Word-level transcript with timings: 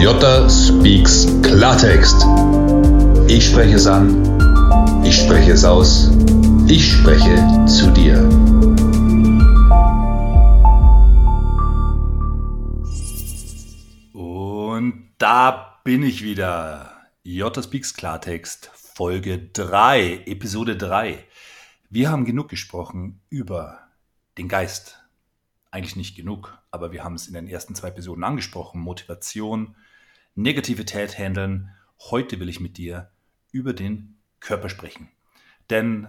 Jota 0.00 0.48
speaks 0.48 1.26
Klartext. 1.42 2.24
Ich 3.28 3.44
spreche 3.44 3.74
es 3.74 3.86
an. 3.86 5.04
Ich 5.04 5.14
spreche 5.14 5.52
es 5.52 5.62
aus. 5.62 6.10
Ich 6.66 6.90
spreche 6.90 7.36
zu 7.66 7.90
dir. 7.90 8.18
Und 14.14 15.12
da 15.18 15.80
bin 15.84 16.02
ich 16.02 16.24
wieder. 16.24 16.96
Jota 17.22 17.62
speaks 17.62 17.92
Klartext, 17.92 18.70
Folge 18.72 19.50
3, 19.52 20.22
Episode 20.24 20.78
3. 20.78 21.22
Wir 21.90 22.10
haben 22.10 22.24
genug 22.24 22.48
gesprochen 22.48 23.20
über 23.28 23.80
den 24.38 24.48
Geist, 24.48 24.98
eigentlich 25.70 25.96
nicht 25.96 26.16
genug, 26.16 26.56
aber 26.70 26.90
wir 26.90 27.04
haben 27.04 27.16
es 27.16 27.26
in 27.26 27.34
den 27.34 27.48
ersten 27.48 27.74
zwei 27.74 27.88
Episoden 27.88 28.24
angesprochen. 28.24 28.80
Motivation, 28.80 29.76
Negativität 30.34 31.18
handeln. 31.18 31.70
Heute 32.10 32.40
will 32.40 32.48
ich 32.48 32.60
mit 32.60 32.76
dir 32.78 33.10
über 33.52 33.72
den 33.72 34.16
Körper 34.40 34.68
sprechen. 34.68 35.08
Denn, 35.68 36.08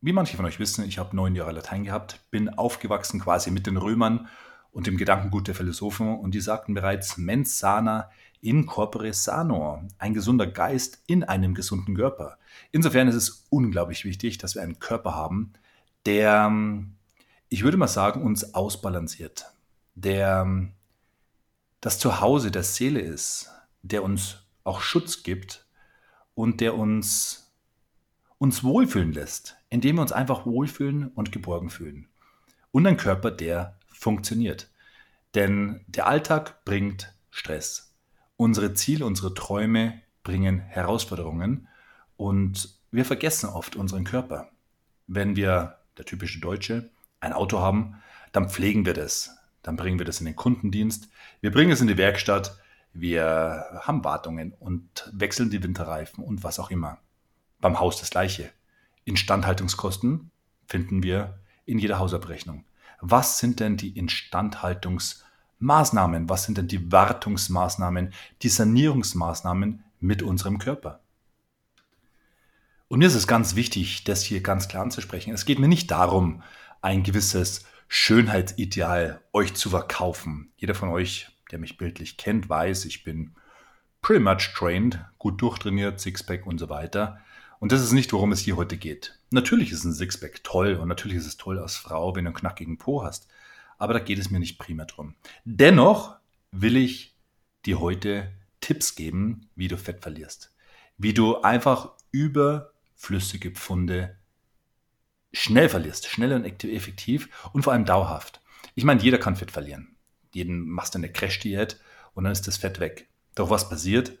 wie 0.00 0.12
manche 0.12 0.36
von 0.36 0.44
euch 0.44 0.58
wissen, 0.58 0.84
ich 0.84 0.98
habe 0.98 1.16
neun 1.16 1.34
Jahre 1.34 1.52
Latein 1.52 1.84
gehabt, 1.84 2.20
bin 2.30 2.48
aufgewachsen 2.48 3.20
quasi 3.20 3.50
mit 3.50 3.66
den 3.66 3.76
Römern 3.76 4.28
und 4.70 4.86
dem 4.86 4.96
Gedankengut 4.96 5.48
der 5.48 5.54
Philosophen 5.54 6.18
und 6.18 6.34
die 6.34 6.40
sagten 6.40 6.74
bereits 6.74 7.16
mens 7.16 7.58
sana 7.58 8.10
in 8.40 8.66
corpore 8.66 9.12
sano, 9.12 9.82
ein 9.98 10.14
gesunder 10.14 10.46
Geist 10.46 11.02
in 11.06 11.24
einem 11.24 11.54
gesunden 11.54 11.96
Körper. 11.96 12.38
Insofern 12.70 13.08
ist 13.08 13.16
es 13.16 13.46
unglaublich 13.50 14.04
wichtig, 14.04 14.38
dass 14.38 14.54
wir 14.54 14.62
einen 14.62 14.78
Körper 14.78 15.14
haben, 15.14 15.52
der 16.06 16.52
ich 17.48 17.64
würde 17.64 17.76
mal 17.76 17.88
sagen, 17.88 18.22
uns 18.22 18.54
ausbalanciert, 18.54 19.46
der 19.94 20.46
das 21.80 21.98
Zuhause 21.98 22.50
der 22.50 22.62
Seele 22.64 23.00
ist, 23.00 23.50
der 23.82 24.02
uns 24.02 24.38
auch 24.64 24.80
Schutz 24.80 25.22
gibt 25.22 25.66
und 26.34 26.60
der 26.60 26.76
uns, 26.76 27.52
uns 28.38 28.62
wohlfühlen 28.62 29.12
lässt, 29.12 29.56
indem 29.70 29.96
wir 29.96 30.02
uns 30.02 30.12
einfach 30.12 30.46
wohlfühlen 30.46 31.08
und 31.08 31.32
geborgen 31.32 31.70
fühlen. 31.70 32.08
Und 32.70 32.86
ein 32.86 32.96
Körper, 32.96 33.30
der 33.30 33.78
funktioniert. 33.86 34.70
Denn 35.34 35.84
der 35.86 36.06
Alltag 36.06 36.64
bringt 36.64 37.14
Stress. 37.30 37.94
Unsere 38.36 38.74
Ziele, 38.74 39.04
unsere 39.04 39.34
Träume 39.34 40.00
bringen 40.22 40.58
Herausforderungen 40.58 41.68
und 42.16 42.78
wir 42.90 43.04
vergessen 43.04 43.48
oft 43.48 43.76
unseren 43.76 44.04
Körper. 44.04 44.50
Wenn 45.06 45.36
wir, 45.36 45.78
der 45.96 46.04
typische 46.04 46.40
Deutsche, 46.40 46.90
ein 47.20 47.32
Auto 47.32 47.58
haben, 47.58 47.96
dann 48.32 48.48
pflegen 48.48 48.86
wir 48.86 48.94
das. 48.94 49.37
Dann 49.62 49.76
bringen 49.76 49.98
wir 49.98 50.06
das 50.06 50.20
in 50.20 50.26
den 50.26 50.36
Kundendienst. 50.36 51.08
Wir 51.40 51.50
bringen 51.50 51.70
es 51.70 51.80
in 51.80 51.88
die 51.88 51.98
Werkstatt. 51.98 52.58
Wir 52.92 53.80
haben 53.82 54.04
Wartungen 54.04 54.54
und 54.58 55.10
wechseln 55.12 55.50
die 55.50 55.62
Winterreifen 55.62 56.24
und 56.24 56.42
was 56.42 56.58
auch 56.58 56.70
immer. 56.70 56.98
Beim 57.60 57.78
Haus 57.80 58.00
das 58.00 58.10
gleiche. 58.10 58.50
Instandhaltungskosten 59.04 60.30
finden 60.66 61.02
wir 61.02 61.38
in 61.64 61.78
jeder 61.78 61.98
Hausabrechnung. 61.98 62.64
Was 63.00 63.38
sind 63.38 63.60
denn 63.60 63.76
die 63.76 63.96
Instandhaltungsmaßnahmen? 63.96 66.28
Was 66.28 66.44
sind 66.44 66.58
denn 66.58 66.68
die 66.68 66.90
Wartungsmaßnahmen, 66.90 68.12
die 68.42 68.48
Sanierungsmaßnahmen 68.48 69.84
mit 70.00 70.22
unserem 70.22 70.58
Körper? 70.58 71.00
Und 72.88 73.00
mir 73.00 73.06
ist 73.06 73.14
es 73.14 73.26
ganz 73.26 73.54
wichtig, 73.54 74.04
das 74.04 74.22
hier 74.22 74.42
ganz 74.42 74.68
klar 74.68 74.82
anzusprechen. 74.82 75.34
Es 75.34 75.44
geht 75.44 75.58
mir 75.58 75.68
nicht 75.68 75.90
darum, 75.90 76.42
ein 76.80 77.02
gewisses 77.02 77.66
Schönheitsideal 77.88 79.22
euch 79.32 79.54
zu 79.54 79.70
verkaufen. 79.70 80.52
Jeder 80.56 80.74
von 80.74 80.90
euch, 80.90 81.28
der 81.50 81.58
mich 81.58 81.78
bildlich 81.78 82.18
kennt, 82.18 82.48
weiß, 82.48 82.84
ich 82.84 83.02
bin 83.02 83.34
pretty 84.02 84.20
much 84.20 84.52
trained, 84.54 84.98
gut 85.18 85.40
durchtrainiert, 85.40 85.98
Sixpack 85.98 86.46
und 86.46 86.58
so 86.58 86.68
weiter. 86.68 87.18
Und 87.60 87.72
das 87.72 87.82
ist 87.82 87.92
nicht, 87.92 88.12
worum 88.12 88.32
es 88.32 88.40
hier 88.40 88.56
heute 88.56 88.76
geht. 88.76 89.18
Natürlich 89.30 89.72
ist 89.72 89.84
ein 89.84 89.92
Sixpack 89.92 90.44
toll 90.44 90.74
und 90.74 90.88
natürlich 90.88 91.16
ist 91.16 91.26
es 91.26 91.36
toll 91.38 91.58
als 91.58 91.76
Frau, 91.76 92.14
wenn 92.14 92.24
du 92.24 92.28
einen 92.28 92.36
knackigen 92.36 92.78
Po 92.78 93.02
hast. 93.02 93.26
Aber 93.78 93.94
da 93.94 94.00
geht 94.00 94.18
es 94.18 94.30
mir 94.30 94.38
nicht 94.38 94.58
primär 94.58 94.86
drum. 94.86 95.14
Dennoch 95.44 96.16
will 96.52 96.76
ich 96.76 97.16
dir 97.64 97.80
heute 97.80 98.32
Tipps 98.60 98.94
geben, 98.94 99.48
wie 99.54 99.68
du 99.68 99.76
Fett 99.76 100.02
verlierst. 100.02 100.54
Wie 100.98 101.14
du 101.14 101.40
einfach 101.40 101.92
überflüssige 102.10 103.52
Pfunde 103.52 104.17
schnell 105.38 105.68
verlierst, 105.68 106.06
schnell 106.08 106.32
und 106.32 106.44
effektiv 106.64 107.28
und 107.52 107.62
vor 107.62 107.72
allem 107.72 107.84
dauerhaft. 107.84 108.40
Ich 108.74 108.84
meine, 108.84 109.00
jeder 109.00 109.18
kann 109.18 109.36
Fett 109.36 109.52
verlieren. 109.52 109.96
Jeden 110.32 110.68
machst 110.68 110.94
du 110.94 110.98
eine 110.98 111.12
Crash-Diät 111.12 111.80
und 112.14 112.24
dann 112.24 112.32
ist 112.32 112.48
das 112.48 112.56
Fett 112.56 112.80
weg. 112.80 113.08
Doch 113.34 113.48
was 113.48 113.68
passiert? 113.68 114.18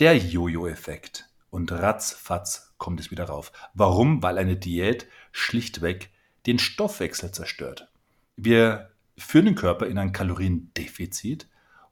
Der 0.00 0.16
Jojo-Effekt. 0.16 1.28
Und 1.50 1.70
ratzfatz 1.70 2.74
kommt 2.78 2.98
es 3.00 3.10
wieder 3.10 3.24
rauf. 3.24 3.52
Warum? 3.74 4.22
Weil 4.22 4.38
eine 4.38 4.56
Diät 4.56 5.06
schlichtweg 5.30 6.10
den 6.46 6.58
Stoffwechsel 6.58 7.30
zerstört. 7.30 7.88
Wir 8.34 8.90
führen 9.16 9.46
den 9.46 9.54
Körper 9.54 9.86
in 9.86 9.98
ein 9.98 10.12
Kaloriendefizit 10.12 11.48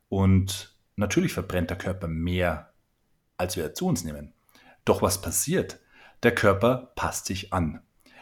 und 0.08 0.74
natürlich 0.96 1.32
verbrennt 1.32 1.70
der 1.70 1.78
Körper 1.78 2.08
mehr, 2.08 2.72
als 3.36 3.56
wir 3.56 3.72
zu 3.74 3.86
uns 3.86 4.04
nehmen. 4.04 4.34
Doch 4.84 5.00
was 5.00 5.22
passiert? 5.22 5.78
Der 6.24 6.34
Körper 6.34 6.92
passt 6.96 7.26
sich 7.26 7.52
an. 7.52 7.80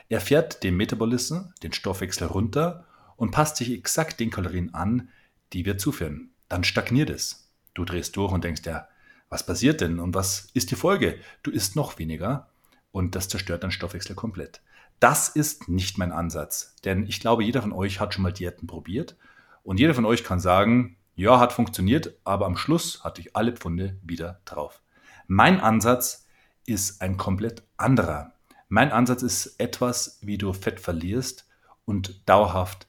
Er 0.08 0.20
fährt 0.20 0.62
den 0.62 0.76
Metabolismus, 0.76 1.44
den 1.62 1.72
Stoffwechsel 1.72 2.26
runter 2.26 2.86
und 3.16 3.30
passt 3.30 3.56
sich 3.56 3.72
exakt 3.72 4.20
den 4.20 4.30
Kalorien 4.30 4.74
an, 4.74 5.08
die 5.52 5.64
wir 5.64 5.78
zuführen. 5.78 6.30
Dann 6.48 6.64
stagniert 6.64 7.10
es. 7.10 7.50
Du 7.74 7.84
drehst 7.84 8.16
durch 8.16 8.32
und 8.32 8.44
denkst, 8.44 8.62
ja, 8.64 8.88
was 9.28 9.46
passiert 9.46 9.80
denn 9.80 9.98
und 9.98 10.14
was 10.14 10.48
ist 10.52 10.70
die 10.70 10.76
Folge? 10.76 11.18
Du 11.42 11.50
isst 11.50 11.76
noch 11.76 11.98
weniger 11.98 12.50
und 12.90 13.14
das 13.14 13.28
zerstört 13.28 13.62
deinen 13.62 13.70
Stoffwechsel 13.70 14.14
komplett. 14.14 14.60
Das 15.00 15.28
ist 15.30 15.68
nicht 15.68 15.98
mein 15.98 16.12
Ansatz, 16.12 16.76
denn 16.84 17.06
ich 17.06 17.18
glaube, 17.18 17.42
jeder 17.42 17.62
von 17.62 17.72
euch 17.72 17.98
hat 17.98 18.12
schon 18.12 18.22
mal 18.22 18.32
Diäten 18.32 18.68
probiert 18.68 19.16
und 19.62 19.80
jeder 19.80 19.94
von 19.94 20.04
euch 20.04 20.22
kann 20.22 20.38
sagen, 20.38 20.96
ja, 21.14 21.40
hat 21.40 21.52
funktioniert, 21.52 22.14
aber 22.24 22.46
am 22.46 22.56
Schluss 22.56 23.02
hatte 23.04 23.20
ich 23.20 23.34
alle 23.34 23.52
Pfunde 23.52 23.98
wieder 24.02 24.40
drauf. 24.44 24.82
Mein 25.26 25.60
Ansatz 25.60 26.26
ist 26.66 27.02
ein 27.02 27.16
komplett 27.16 27.62
anderer. 27.76 28.32
Mein 28.74 28.90
Ansatz 28.90 29.20
ist 29.20 29.56
etwas, 29.60 30.18
wie 30.22 30.38
du 30.38 30.54
Fett 30.54 30.80
verlierst 30.80 31.46
und 31.84 32.26
dauerhaft, 32.26 32.86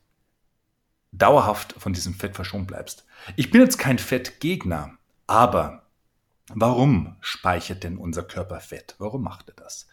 dauerhaft 1.11 1.75
von 1.77 1.91
diesem 1.91 2.13
Fett 2.13 2.37
verschont 2.37 2.67
bleibst. 2.67 3.05
Ich 3.35 3.51
bin 3.51 3.59
jetzt 3.59 3.79
kein 3.79 3.99
Fettgegner, 3.99 4.93
aber 5.27 5.83
warum 6.47 7.17
speichert 7.19 7.83
denn 7.83 7.97
unser 7.97 8.23
Körper 8.23 8.61
Fett? 8.61 8.95
Warum 8.97 9.23
macht 9.23 9.49
er 9.49 9.55
das? 9.55 9.89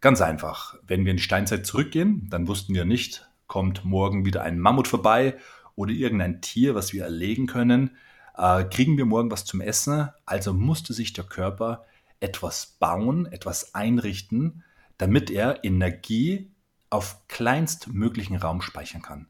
Ganz 0.00 0.20
einfach. 0.20 0.76
Wenn 0.86 1.04
wir 1.04 1.10
in 1.10 1.16
die 1.16 1.22
Steinzeit 1.24 1.66
zurückgehen, 1.66 2.28
dann 2.30 2.46
wussten 2.46 2.72
wir 2.72 2.84
nicht, 2.84 3.28
kommt 3.48 3.84
morgen 3.84 4.24
wieder 4.24 4.42
ein 4.42 4.60
Mammut 4.60 4.86
vorbei 4.86 5.36
oder 5.74 5.90
irgendein 5.90 6.42
Tier, 6.42 6.76
was 6.76 6.92
wir 6.92 7.02
erlegen 7.02 7.48
können. 7.48 7.96
Äh, 8.36 8.62
kriegen 8.66 8.96
wir 8.96 9.04
morgen 9.04 9.32
was 9.32 9.44
zum 9.44 9.60
Essen? 9.60 10.10
Also 10.26 10.52
musste 10.52 10.92
sich 10.92 11.12
der 11.12 11.24
Körper 11.24 11.84
etwas 12.20 12.76
bauen, 12.78 13.26
etwas 13.26 13.74
einrichten, 13.74 14.62
damit 14.98 15.30
er 15.30 15.64
Energie 15.64 16.52
auf 16.90 17.26
kleinstmöglichen 17.28 18.36
Raum 18.36 18.62
speichern 18.62 19.02
kann. 19.02 19.28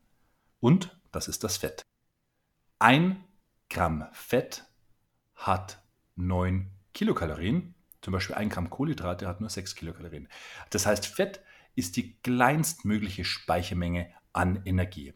Und 0.60 0.98
das 1.12 1.28
ist 1.28 1.44
das 1.44 1.56
Fett. 1.56 1.82
Ein 2.78 3.24
Gramm 3.70 4.06
Fett 4.12 4.64
hat 5.34 5.82
9 6.16 6.70
Kilokalorien. 6.92 7.74
Zum 8.02 8.12
Beispiel 8.12 8.36
ein 8.36 8.50
Gramm 8.50 8.68
Kohlenhydrate 8.68 9.26
hat 9.26 9.40
nur 9.40 9.50
6 9.50 9.74
Kilokalorien. 9.74 10.28
Das 10.70 10.86
heißt, 10.86 11.06
Fett 11.06 11.40
ist 11.74 11.96
die 11.96 12.16
kleinstmögliche 12.22 13.24
Speichermenge 13.24 14.10
an 14.32 14.62
Energie. 14.64 15.14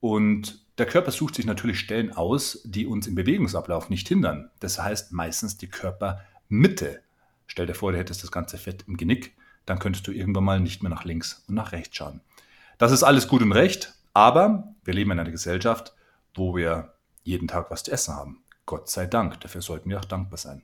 Und 0.00 0.66
der 0.78 0.86
Körper 0.86 1.10
sucht 1.10 1.34
sich 1.36 1.44
natürlich 1.44 1.78
Stellen 1.78 2.12
aus, 2.12 2.62
die 2.64 2.86
uns 2.86 3.06
im 3.06 3.14
Bewegungsablauf 3.14 3.90
nicht 3.90 4.08
hindern. 4.08 4.50
Das 4.58 4.78
heißt 4.78 5.12
meistens 5.12 5.58
die 5.58 5.68
Körpermitte. 5.68 7.02
Stell 7.46 7.66
dir 7.66 7.74
vor, 7.74 7.92
du 7.92 7.98
hättest 7.98 8.22
das 8.22 8.32
ganze 8.32 8.58
Fett 8.58 8.84
im 8.88 8.96
Genick 8.96 9.36
dann 9.66 9.78
könntest 9.78 10.06
du 10.06 10.12
irgendwann 10.12 10.44
mal 10.44 10.60
nicht 10.60 10.82
mehr 10.82 10.90
nach 10.90 11.04
links 11.04 11.44
und 11.48 11.54
nach 11.54 11.72
rechts 11.72 11.96
schauen. 11.96 12.20
Das 12.78 12.92
ist 12.92 13.02
alles 13.02 13.28
gut 13.28 13.42
und 13.42 13.52
recht, 13.52 13.94
aber 14.14 14.74
wir 14.84 14.94
leben 14.94 15.12
in 15.12 15.20
einer 15.20 15.30
Gesellschaft, 15.30 15.94
wo 16.34 16.56
wir 16.56 16.94
jeden 17.22 17.48
Tag 17.48 17.70
was 17.70 17.84
zu 17.84 17.92
essen 17.92 18.14
haben. 18.14 18.42
Gott 18.66 18.88
sei 18.88 19.06
Dank, 19.06 19.40
dafür 19.40 19.62
sollten 19.62 19.90
wir 19.90 19.98
auch 19.98 20.04
dankbar 20.04 20.38
sein. 20.38 20.62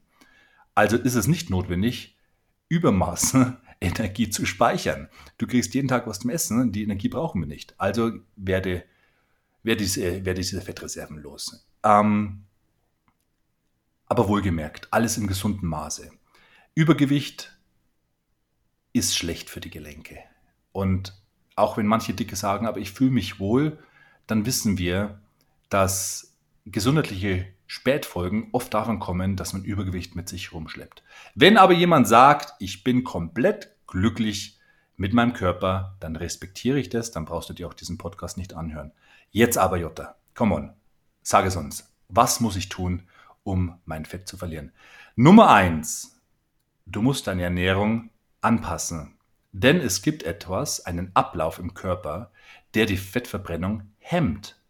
Also 0.75 0.97
ist 0.97 1.15
es 1.15 1.27
nicht 1.27 1.51
notwendig, 1.51 2.17
Übermaßen 2.69 3.57
Energie 3.81 4.31
zu 4.31 4.45
speichern. 4.45 5.09
Du 5.39 5.47
kriegst 5.47 5.75
jeden 5.75 5.89
Tag 5.89 6.07
was 6.07 6.21
zum 6.21 6.31
Essen, 6.31 6.73
die 6.73 6.83
Energie 6.83 7.09
brauchen 7.09 7.41
wir 7.41 7.49
nicht. 7.49 7.75
Also 7.79 8.13
werde, 8.37 8.85
werde, 9.63 9.83
diese, 9.83 10.25
werde 10.25 10.35
diese 10.35 10.61
Fettreserven 10.61 11.19
los. 11.19 11.67
Ähm, 11.85 12.45
aber 14.07 14.29
wohlgemerkt, 14.29 14.89
alles 14.91 15.17
im 15.17 15.27
gesunden 15.27 15.69
Maße. 15.69 16.11
Übergewicht 16.75 17.58
ist 18.93 19.17
schlecht 19.17 19.51
für 19.51 19.61
die 19.61 19.71
Gelenke. 19.71 20.19
Und 20.73 21.15
auch 21.57 21.77
wenn 21.77 21.87
manche 21.87 22.15
Dicke 22.15 22.37
sagen, 22.37 22.67
aber 22.67 22.79
ich 22.79 22.93
fühle 22.93 23.11
mich 23.11 23.41
wohl, 23.41 23.79
dann 24.27 24.47
wissen 24.47 24.79
wir, 24.79 25.21
dass 25.69 26.37
gesundheitliche 26.67 27.47
Spätfolgen 27.67 28.49
oft 28.53 28.73
davon 28.73 28.99
kommen, 28.99 29.37
dass 29.37 29.53
man 29.53 29.65
Übergewicht 29.65 30.17
mit 30.17 30.29
sich 30.29 30.53
rumschleppt. 30.53 31.03
Wenn 31.35 31.59
aber 31.59 31.75
jemand 31.75 32.09
sagt, 32.09 32.55
ich 32.61 32.85
bin 32.85 33.05
komplett 33.05 33.75
glücklich 33.87 34.59
mit 34.97 35.13
meinem 35.13 35.33
Körper, 35.33 35.97
dann 36.01 36.17
respektiere 36.17 36.79
ich 36.79 36.89
das, 36.89 37.11
dann 37.11 37.25
brauchst 37.25 37.49
du 37.49 37.55
dir 37.55 37.69
auch 37.69 37.75
diesen 37.75 37.99
Podcast 37.99 38.37
nicht 38.39 38.55
anhören. 38.55 38.93
Jetzt 39.31 39.59
aber, 39.59 39.77
Jutta, 39.77 40.17
come 40.35 40.55
on, 40.55 40.73
sag 41.23 41.45
es 41.47 41.57
uns. 41.57 41.93
Was 42.09 42.41
muss 42.41 42.57
ich 42.57 42.69
tun, 42.69 43.03
um 43.45 43.79
mein 43.85 44.07
Fett 44.07 44.27
zu 44.27 44.39
verlieren? 44.39 44.73
Nummer 45.15 45.51
eins, 45.51 46.19
du 46.87 47.03
musst 47.03 47.27
deine 47.27 47.43
Ernährung 47.43 48.11
anpassen. 48.41 49.19
Denn 49.53 49.81
es 49.81 50.03
gibt 50.03 50.23
etwas, 50.23 50.85
einen 50.85 51.11
Ablauf 51.15 51.59
im 51.59 51.75
Körper, 51.75 52.31
der 52.75 52.87
die 52.87 52.97
Fettverbrennung 52.97 53.91
hemmt. 53.99 54.61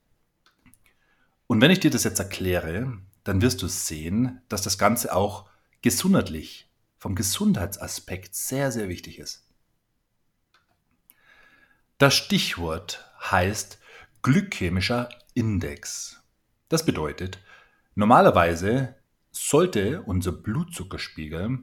Und 1.47 1.61
wenn 1.61 1.71
ich 1.71 1.81
dir 1.81 1.91
das 1.91 2.05
jetzt 2.05 2.19
erkläre, 2.19 2.99
dann 3.25 3.43
wirst 3.43 3.63
du 3.63 3.69
sehen, 3.69 4.41
dass 4.49 4.63
das 4.63 4.79
Ganze 4.79 5.15
auch 5.15 5.49
gesundheitlich, 5.83 6.71
vom 6.99 7.15
Gesundheitsaspekt 7.15 8.35
sehr, 8.35 8.73
sehr 8.73 8.89
wichtig 8.89 9.19
ist. 9.19 9.47
Das 11.99 12.15
Stichwort 12.15 13.05
heißt 13.21 13.79
glykämischer 14.23 15.09
Index. 15.35 16.23
Das 16.69 16.85
bedeutet, 16.85 17.39
normalerweise 17.95 18.95
sollte 19.31 20.03
unser 20.03 20.33
Blutzuckerspiegel 20.33 21.61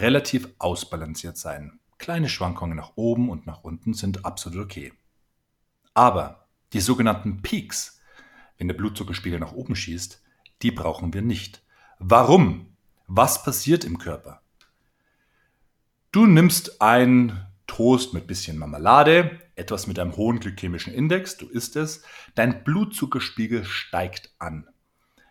relativ 0.00 0.48
ausbalanciert 0.58 1.36
sein. 1.36 1.78
Kleine 1.98 2.28
Schwankungen 2.28 2.76
nach 2.76 2.92
oben 2.96 3.28
und 3.28 3.46
nach 3.46 3.62
unten 3.62 3.94
sind 3.94 4.24
absolut 4.24 4.64
okay. 4.64 4.92
Aber 5.94 6.48
die 6.72 6.80
sogenannten 6.80 7.42
Peaks, 7.42 8.00
wenn 8.58 8.68
der 8.68 8.74
Blutzuckerspiegel 8.74 9.38
nach 9.38 9.52
oben 9.52 9.76
schießt, 9.76 10.22
die 10.62 10.70
brauchen 10.70 11.12
wir 11.12 11.22
nicht. 11.22 11.62
Warum? 11.98 12.76
Was 13.06 13.42
passiert 13.42 13.84
im 13.84 13.98
Körper? 13.98 14.40
Du 16.12 16.26
nimmst 16.26 16.80
ein 16.80 17.46
Toast 17.66 18.14
mit 18.14 18.26
bisschen 18.26 18.58
Marmelade, 18.58 19.40
etwas 19.54 19.86
mit 19.86 19.98
einem 19.98 20.16
hohen 20.16 20.40
glykämischen 20.40 20.92
Index, 20.92 21.36
du 21.36 21.46
isst 21.46 21.76
es, 21.76 22.02
dein 22.34 22.64
Blutzuckerspiegel 22.64 23.64
steigt 23.64 24.34
an. 24.38 24.68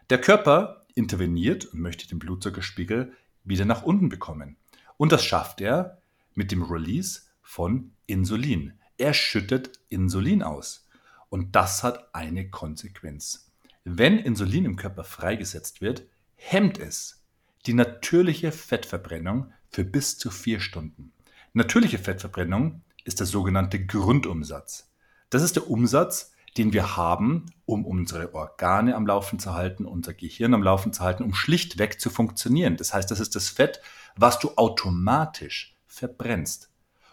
Der 0.09 0.21
Körper 0.21 0.85
interveniert 0.95 1.65
und 1.65 1.81
möchte 1.81 2.07
den 2.07 2.19
Blutzuckerspiegel 2.19 3.13
wieder 3.49 3.65
nach 3.65 3.83
unten 3.83 4.09
bekommen. 4.09 4.57
Und 4.97 5.11
das 5.11 5.25
schafft 5.25 5.59
er 5.59 6.01
mit 6.35 6.51
dem 6.51 6.63
Release 6.63 7.21
von 7.41 7.91
Insulin. 8.05 8.73
Er 8.97 9.13
schüttet 9.13 9.79
Insulin 9.89 10.43
aus. 10.43 10.87
Und 11.29 11.55
das 11.55 11.83
hat 11.83 12.13
eine 12.13 12.49
Konsequenz. 12.49 13.51
Wenn 13.83 14.19
Insulin 14.19 14.65
im 14.65 14.75
Körper 14.75 15.03
freigesetzt 15.03 15.81
wird, 15.81 16.03
hemmt 16.35 16.79
es 16.79 17.23
die 17.65 17.73
natürliche 17.73 18.51
Fettverbrennung 18.51 19.51
für 19.69 19.83
bis 19.83 20.17
zu 20.17 20.31
vier 20.31 20.59
Stunden. 20.59 21.11
Natürliche 21.53 21.97
Fettverbrennung 21.97 22.81
ist 23.03 23.19
der 23.19 23.27
sogenannte 23.27 23.85
Grundumsatz. 23.85 24.91
Das 25.29 25.43
ist 25.43 25.55
der 25.55 25.69
Umsatz, 25.69 26.31
den 26.59 26.73
wir 26.73 26.97
haben, 26.97 27.45
um 27.65 27.85
unsere 27.85 28.35
Organe 28.35 28.93
am 28.93 29.07
Laufen 29.07 29.39
zu 29.39 29.53
halten, 29.53 29.85
unser 29.85 30.13
Gehirn 30.13 30.53
am 30.53 30.61
Laufen 30.61 30.91
zu 30.91 31.01
halten, 31.01 31.23
um 31.23 31.33
schlichtweg 31.33 32.01
zu 32.01 32.09
funktionieren. 32.09 32.75
Das 32.75 32.93
heißt, 32.93 33.09
das 33.09 33.21
ist 33.21 33.33
das 33.35 33.47
Fett, 33.47 33.81
was 34.17 34.39
du 34.39 34.51
automatisch 34.57 35.77
verbrennst. 35.87 36.69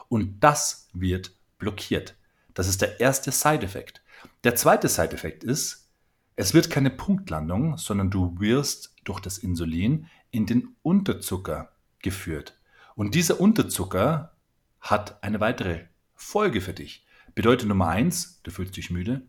Und 0.09 0.41
das 0.41 0.89
wird 0.93 1.31
blockiert. 1.59 2.17
Das 2.55 2.67
ist 2.67 2.83
der 2.83 2.99
erste 2.99 3.31
Side-Effekt. 3.31 4.03
Der 4.43 4.57
zweite 4.57 4.89
Side-Effekt 4.89 5.45
ist, 5.45 5.89
es 6.35 6.53
wird 6.53 6.69
keine 6.69 6.91
Punktlandung, 6.91 7.79
sondern 7.79 8.11
du 8.11 8.41
wirst 8.41 8.97
durch 9.05 9.21
das 9.21 9.39
Insulin 9.39 10.09
in 10.33 10.47
den 10.47 10.75
Unterzucker 10.83 11.71
geführt. 12.01 12.59
Und 12.97 13.15
dieser 13.15 13.41
Unterzucker 13.41 14.33
hat 14.81 15.23
eine 15.23 15.39
weitere 15.39 15.85
Folge 16.17 16.61
für 16.61 16.73
dich. 16.73 17.07
Bedeutet 17.37 17.69
Nummer 17.69 17.89
eins, 17.89 18.41
du 18.43 18.51
fühlst 18.51 18.77
dich 18.77 18.91
müde. 18.91 19.23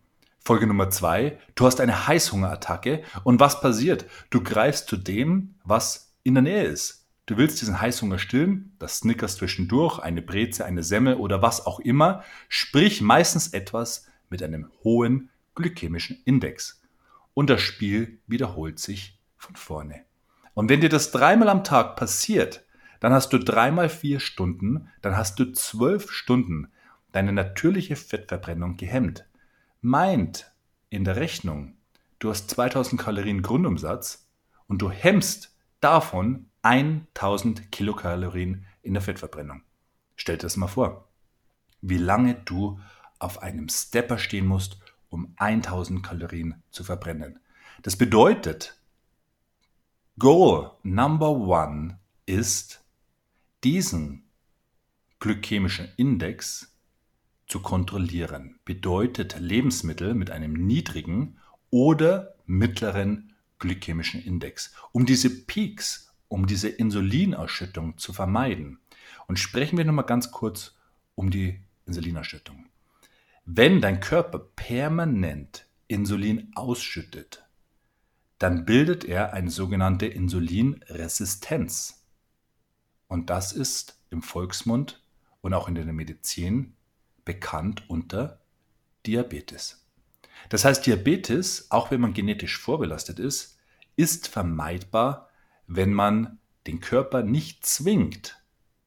Folge 0.48 0.66
Nummer 0.66 0.90
zwei, 0.90 1.38
du 1.56 1.66
hast 1.66 1.82
eine 1.82 2.08
Heißhungerattacke. 2.08 3.04
Und 3.26 3.42
was 3.42 3.60
passiert? 3.60 4.06
Du 4.30 4.42
greifst 4.42 4.88
zu 4.88 4.96
dem, 4.96 5.56
was 5.66 6.16
in 6.24 6.36
der 6.36 6.44
Nähe 6.44 6.64
ist. 6.64 7.06
Du 7.26 7.36
willst 7.36 7.60
diesen 7.60 7.82
Heißhunger 7.82 8.18
stillen, 8.18 8.74
das 8.80 9.00
Snickers 9.00 9.36
zwischendurch, 9.36 10.00
eine 10.00 10.22
Breze, 10.22 10.64
eine 10.64 10.84
Semmel 10.84 11.16
oder 11.16 11.42
was 11.42 11.66
auch 11.66 11.82
immer, 11.82 12.24
sprich 12.48 13.02
meistens 13.02 13.50
etwas, 13.50 14.08
mit 14.30 14.42
einem 14.42 14.72
hohen 14.86 15.32
glykämischen 15.54 16.22
Index. 16.24 16.82
Und 17.34 17.50
das 17.50 17.62
Spiel 17.62 18.20
wiederholt 18.26 18.80
sich 18.80 19.20
von 19.36 19.58
vorne. 19.58 20.06
Und 20.54 20.70
wenn 20.70 20.80
dir 20.80 20.88
das 20.88 21.12
dreimal 21.12 21.50
am 21.50 21.66
Tag 21.66 21.98
passiert, 21.98 22.64
dann 23.02 23.12
hast 23.12 23.34
du 23.34 23.38
dreimal 23.38 23.90
vier 23.90 24.22
Stunden, 24.22 24.88
dann 25.02 25.18
hast 25.18 25.40
du 25.40 25.52
zwölf 25.52 26.10
Stunden 26.10 26.72
deine 27.12 27.34
natürliche 27.34 27.98
Fettverbrennung 27.98 28.78
gehemmt. 28.78 29.26
Meint 29.82 30.52
in 30.90 31.04
der 31.04 31.18
Rechnung, 31.18 31.78
du 32.20 32.30
hast 32.30 32.50
2000 32.50 33.00
Kalorien 33.00 33.42
Grundumsatz 33.42 34.28
und 34.68 34.82
du 34.82 34.90
hemmst 34.90 35.56
davon 35.80 36.50
1000 36.64 37.72
Kilokalorien 37.72 38.66
in 38.82 38.94
der 38.94 39.04
Fettverbrennung. 39.04 39.62
Stell 40.16 40.38
dir 40.38 40.44
das 40.44 40.58
mal 40.58 40.68
vor, 40.68 41.08
wie 41.82 41.98
lange 41.98 42.36
du 42.36 42.80
auf 43.20 43.42
einem 43.42 43.70
Stepper 43.70 44.18
stehen 44.18 44.48
musst, 44.48 44.80
um 45.10 45.34
1000 45.38 46.04
Kalorien 46.04 46.64
zu 46.72 46.84
verbrennen. 46.84 47.40
Das 47.84 47.96
bedeutet, 47.96 48.80
Goal 50.18 50.72
Number 50.82 51.30
One 51.30 52.00
ist, 52.26 52.84
diesen 53.64 54.28
glykämischen 55.20 55.90
Index 55.98 56.77
zu 57.48 57.62
kontrollieren. 57.62 58.60
Bedeutet 58.66 59.40
Lebensmittel 59.40 60.14
mit 60.14 60.30
einem 60.30 60.54
niedrigen 60.54 61.40
oder 61.70 62.36
mittleren 62.46 63.34
glykämischen 63.60 64.22
Index, 64.22 64.74
um 64.92 65.06
diese 65.06 65.30
Peaks, 65.30 66.14
um 66.28 66.46
diese 66.46 66.70
Insulinausschüttung 66.70 67.98
zu 67.98 68.14
vermeiden. 68.14 68.80
Und 69.28 69.40
sprechen 69.40 69.78
wir 69.78 69.86
nochmal 69.86 70.06
ganz 70.06 70.32
kurz 70.32 70.76
um 71.16 71.32
die 71.32 71.60
Insulinausschüttung. 71.86 72.66
Wenn 73.46 73.82
dein 73.82 74.02
Körper 74.02 74.40
permanent 74.40 75.66
Insulin 75.88 76.52
ausschüttet, 76.56 77.46
dann 78.40 78.66
bildet 78.66 79.06
er 79.06 79.34
eine 79.34 79.50
sogenannte 79.50 80.06
Insulinresistenz. 80.06 82.06
Und 83.08 83.30
das 83.30 83.54
ist 83.54 84.00
im 84.10 84.22
Volksmund 84.22 85.02
und 85.42 85.54
auch 85.54 85.68
in 85.68 85.76
der 85.76 85.86
Medizin 85.86 86.77
bekannt 87.28 87.84
unter 87.90 88.40
Diabetes. 89.06 89.86
Das 90.48 90.64
heißt, 90.64 90.86
Diabetes, 90.86 91.70
auch 91.72 91.92
wenn 91.92 92.00
man 92.00 92.14
genetisch 92.14 92.58
vorbelastet 92.58 93.20
ist, 93.20 93.60
ist 93.98 94.30
vermeidbar, 94.30 95.30
wenn 95.68 95.94
man 95.94 96.40
den 96.68 96.80
Körper 96.80 97.24
nicht 97.24 97.66
zwingt, 97.66 98.42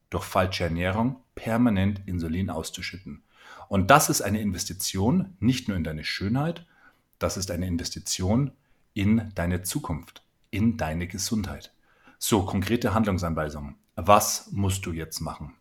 durch 0.09 0.25
falsche 0.25 0.65
Ernährung 0.65 1.23
permanent 1.35 2.01
Insulin 2.07 2.49
auszuschütten. 2.49 3.23
Und 3.69 3.91
das 3.91 4.09
ist 4.09 4.23
eine 4.23 4.41
Investition 4.41 5.37
nicht 5.39 5.69
nur 5.69 5.77
in 5.77 5.85
deine 5.85 6.03
Schönheit, 6.03 6.67
das 7.19 7.37
ist 7.37 7.51
eine 7.51 7.67
Investition 7.67 8.53
in 8.95 9.31
deine 9.35 9.63
Zukunft, 9.63 10.25
in 10.51 10.79
deine 10.79 11.07
Gesundheit. 11.07 11.75
So, 12.19 12.45
konkrete 12.45 12.95
Handlungsanweisungen. 12.95 13.77
Was 13.97 14.51
musst 14.51 14.87
du 14.87 14.93
jetzt 14.93 15.21
machen? 15.21 15.55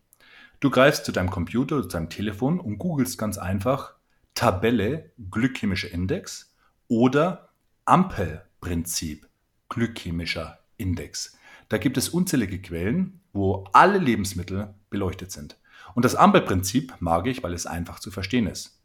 Du 0.60 0.70
greifst 0.70 1.06
zu 1.06 1.12
deinem 1.12 1.30
Computer 1.30 1.78
oder 1.78 1.84
zu 1.84 1.98
deinem 1.98 2.10
Telefon 2.10 2.60
und 2.60 2.78
googelst 2.78 3.18
ganz 3.18 3.38
einfach 3.38 3.94
Tabelle 4.34 5.12
glykämischer 5.32 5.92
Index 5.92 6.54
oder 6.88 7.50
Ampelprinzip 7.86 9.28
glykämischer 9.70 10.60
Index. 10.78 11.38
Da 11.70 11.78
gibt 11.78 11.98
es 11.98 12.10
unzählige 12.10 12.62
Quellen, 12.62 13.22
wo 13.32 13.66
alle 13.72 14.00
Lebensmittel 14.00 14.74
beleuchtet 14.90 15.32
sind. 15.32 15.58
Und 15.96 16.04
das 16.04 16.16
Ampelprinzip 16.16 16.96
mag 17.00 17.28
ich, 17.28 17.42
weil 17.42 17.54
es 17.54 17.66
einfach 17.66 18.00
zu 18.00 18.12
verstehen 18.12 18.48
ist. 18.48 18.82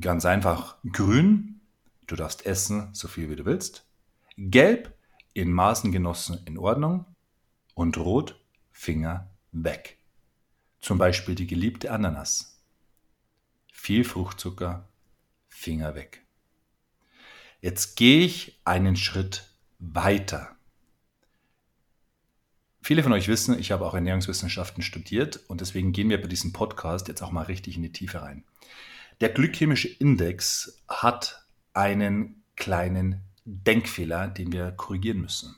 Ganz 0.00 0.24
einfach 0.24 0.76
grün, 0.90 1.60
du 2.06 2.16
darfst 2.16 2.44
essen, 2.44 2.88
so 2.92 3.06
viel 3.06 3.30
wie 3.30 3.36
du 3.36 3.44
willst. 3.44 3.86
Gelb, 4.36 4.92
in 5.32 5.52
Maßen 5.52 5.92
genossen, 5.92 6.40
in 6.44 6.58
Ordnung. 6.58 7.06
Und 7.74 7.98
rot, 7.98 8.40
Finger 8.72 9.30
weg. 9.52 9.98
Zum 10.84 10.98
Beispiel 10.98 11.34
die 11.34 11.46
geliebte 11.46 11.90
Ananas. 11.90 12.60
Viel 13.72 14.04
Fruchtzucker, 14.04 14.86
Finger 15.48 15.94
weg. 15.94 16.22
Jetzt 17.62 17.96
gehe 17.96 18.22
ich 18.26 18.60
einen 18.66 18.94
Schritt 18.94 19.48
weiter. 19.78 20.54
Viele 22.82 23.02
von 23.02 23.14
euch 23.14 23.28
wissen, 23.28 23.58
ich 23.58 23.72
habe 23.72 23.86
auch 23.86 23.94
Ernährungswissenschaften 23.94 24.82
studiert 24.82 25.40
und 25.48 25.62
deswegen 25.62 25.92
gehen 25.92 26.10
wir 26.10 26.20
bei 26.20 26.28
diesem 26.28 26.52
Podcast 26.52 27.08
jetzt 27.08 27.22
auch 27.22 27.30
mal 27.30 27.46
richtig 27.46 27.76
in 27.76 27.82
die 27.82 27.92
Tiefe 27.92 28.20
rein. 28.20 28.44
Der 29.22 29.30
glykämische 29.30 29.88
Index 29.88 30.82
hat 30.86 31.46
einen 31.72 32.42
kleinen 32.56 33.22
Denkfehler, 33.46 34.28
den 34.28 34.52
wir 34.52 34.70
korrigieren 34.72 35.22
müssen. 35.22 35.56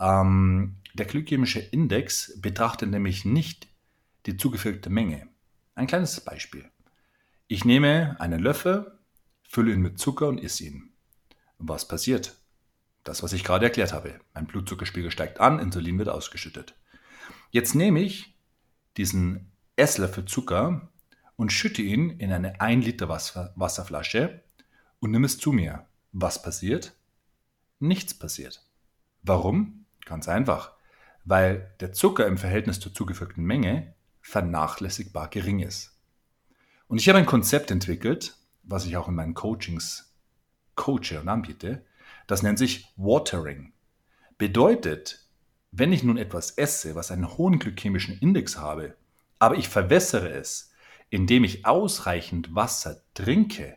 Ähm, 0.00 0.76
der 0.94 1.04
glykämische 1.04 1.60
Index 1.60 2.40
betrachtet 2.40 2.88
nämlich 2.88 3.26
nicht 3.26 3.68
die 4.26 4.36
zugefügte 4.36 4.90
Menge. 4.90 5.28
Ein 5.74 5.86
kleines 5.86 6.20
Beispiel. 6.20 6.70
Ich 7.48 7.64
nehme 7.64 8.16
einen 8.20 8.40
Löffel, 8.40 8.98
fülle 9.42 9.72
ihn 9.72 9.80
mit 9.80 9.98
Zucker 9.98 10.28
und 10.28 10.42
esse 10.42 10.64
ihn. 10.64 10.92
Was 11.58 11.86
passiert? 11.86 12.36
Das, 13.04 13.22
was 13.22 13.32
ich 13.32 13.44
gerade 13.44 13.66
erklärt 13.66 13.92
habe. 13.92 14.20
Mein 14.34 14.46
Blutzuckerspiegel 14.46 15.10
steigt 15.10 15.40
an, 15.40 15.58
Insulin 15.58 15.98
wird 15.98 16.08
ausgeschüttet. 16.08 16.74
Jetzt 17.50 17.74
nehme 17.74 18.00
ich 18.00 18.38
diesen 18.96 19.52
Esslöffel 19.76 20.24
Zucker 20.24 20.92
und 21.36 21.52
schütte 21.52 21.82
ihn 21.82 22.10
in 22.10 22.32
eine 22.32 22.60
1 22.60 22.84
Liter 22.84 23.08
Wasserflasche 23.08 24.42
und 25.00 25.10
nimm 25.10 25.24
es 25.24 25.38
zu 25.38 25.52
mir. 25.52 25.86
Was 26.12 26.42
passiert? 26.42 26.94
Nichts 27.78 28.14
passiert. 28.14 28.64
Warum? 29.22 29.86
Ganz 30.04 30.28
einfach. 30.28 30.72
Weil 31.24 31.74
der 31.80 31.92
Zucker 31.92 32.26
im 32.26 32.38
Verhältnis 32.38 32.80
zur 32.80 32.94
zugefügten 32.94 33.44
Menge 33.44 33.94
vernachlässigbar 34.22 35.28
gering 35.28 35.60
ist. 35.60 35.98
Und 36.86 36.98
ich 36.98 37.08
habe 37.08 37.18
ein 37.18 37.26
Konzept 37.26 37.70
entwickelt, 37.70 38.36
was 38.62 38.86
ich 38.86 38.96
auch 38.96 39.08
in 39.08 39.14
meinen 39.14 39.34
Coachings 39.34 40.14
coache 40.74 41.20
und 41.20 41.28
anbiete. 41.28 41.84
Das 42.26 42.42
nennt 42.42 42.58
sich 42.58 42.92
Watering. 42.96 43.72
Bedeutet, 44.38 45.26
wenn 45.70 45.92
ich 45.92 46.02
nun 46.02 46.16
etwas 46.16 46.52
esse, 46.52 46.94
was 46.94 47.10
einen 47.10 47.36
hohen 47.36 47.58
glykämischen 47.58 48.18
Index 48.18 48.56
habe, 48.58 48.96
aber 49.38 49.56
ich 49.56 49.68
verwässere 49.68 50.30
es, 50.30 50.72
indem 51.10 51.44
ich 51.44 51.66
ausreichend 51.66 52.54
Wasser 52.54 53.02
trinke, 53.14 53.76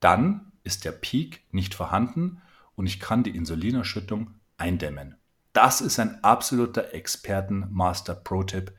dann 0.00 0.52
ist 0.64 0.84
der 0.84 0.92
Peak 0.92 1.42
nicht 1.50 1.74
vorhanden 1.74 2.42
und 2.74 2.86
ich 2.86 3.00
kann 3.00 3.22
die 3.22 3.34
Insulinausschüttung 3.34 4.34
eindämmen. 4.56 5.16
Das 5.52 5.80
ist 5.80 5.98
ein 5.98 6.22
absoluter 6.24 6.92
Experten-Master-Pro-Tipp, 6.92 8.72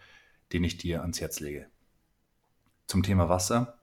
den 0.53 0.63
ich 0.63 0.77
dir 0.77 1.01
ans 1.01 1.21
Herz 1.21 1.39
lege. 1.39 1.67
Zum 2.87 3.03
Thema 3.03 3.29
Wasser. 3.29 3.79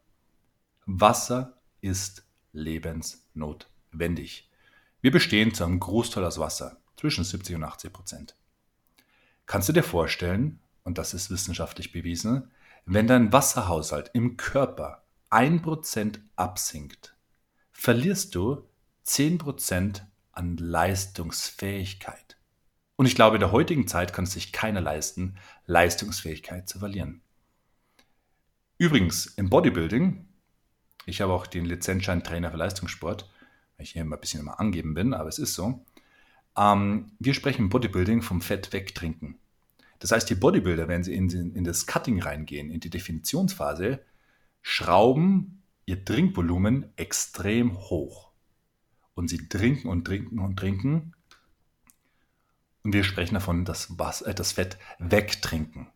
Wasser 0.87 1.59
ist 1.81 2.25
lebensnotwendig. 2.53 4.51
Wir 5.01 5.11
bestehen 5.11 5.55
zu 5.55 5.65
einem 5.65 5.81
Großteil 5.81 6.25
aus 6.25 6.39
Wasser, 6.39 6.81
zwischen 6.97 7.25
70 7.25 7.57
und 7.57 7.65
80 7.65 7.93
Prozent. 7.93 8.37
Kannst 9.47 9.69
du 9.69 9.73
dir 9.73 9.83
vorstellen, 9.83 10.61
und 10.85 10.99
das 10.99 11.15
ist 11.15 11.31
wissenschaftlich 11.31 11.93
bewiesen, 11.93 12.51
wenn 12.85 13.07
dein 13.07 13.33
Wasserhaushalt 13.33 14.11
im 14.15 14.37
Körper 14.37 15.05
1% 15.31 16.21
absinkt, 16.37 17.17
verlierst 17.71 18.35
du 18.35 18.69
10% 19.07 20.03
an 20.33 20.57
Leistungsfähigkeit. 20.57 22.37
Und 22.97 23.07
ich 23.07 23.15
glaube, 23.15 23.37
in 23.37 23.41
der 23.41 23.53
heutigen 23.53 23.89
Zeit 23.89 24.13
kann 24.13 24.25
es 24.25 24.33
sich 24.33 24.53
keiner 24.53 24.81
leisten, 24.81 25.37
Leistungsfähigkeit 25.67 26.69
zu 26.69 26.79
verlieren. 26.79 27.23
Übrigens, 28.79 29.27
im 29.27 29.49
Bodybuilding, 29.49 30.27
ich 31.07 31.21
habe 31.21 31.33
auch 31.33 31.47
den 31.47 31.65
Lizenzschein 31.65 32.23
Trainer 32.23 32.51
für 32.51 32.57
Leistungssport, 32.57 33.31
weil 33.77 33.85
ich 33.85 33.93
hier 33.93 34.03
immer 34.03 34.17
ein 34.17 34.21
bisschen 34.21 34.41
immer 34.41 34.61
angeben 34.61 34.95
bin, 34.95 35.15
aber 35.15 35.29
es 35.29 35.39
ist 35.39 35.55
so. 35.55 35.85
Ähm, 36.57 37.13
wir 37.19 37.35
sprechen 37.35 37.63
im 37.63 37.69
Bodybuilding 37.71 38.23
vom 38.23 38.41
Fett 38.41 38.73
wegtrinken. 38.73 39.39
Das 39.99 40.11
heißt, 40.11 40.29
die 40.29 40.35
Bodybuilder, 40.35 40.89
wenn 40.89 41.05
sie 41.05 41.15
in, 41.15 41.31
in 41.31 41.65
das 41.65 41.87
Cutting 41.87 42.21
reingehen, 42.21 42.71
in 42.71 42.81
die 42.81 42.91
Definitionsphase, 42.91 44.01
schrauben 44.61 45.63
ihr 45.87 46.05
Trinkvolumen 46.05 46.87
extrem 46.97 47.79
hoch. 47.79 48.33
Und 49.15 49.29
sie 49.29 49.49
trinken 49.49 49.89
und 49.89 50.05
trinken 50.05 50.39
und 50.39 50.57
trinken. 50.57 51.13
Und 52.85 52.93
wir 52.93 53.05
sprechen 53.05 53.35
davon, 53.35 53.65
das, 53.65 53.99
Was, 53.99 54.23
äh, 54.23 54.35
das 54.35 54.53
Fett 54.53 54.79
wegtrinken. 54.99 55.89